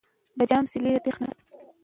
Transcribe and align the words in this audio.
د 0.39 0.41
جام 0.49 0.63
څلی 0.71 0.89
د 0.93 0.97
تاريخ 1.03 1.17
نښه 1.21 1.33
ده. 1.37 1.41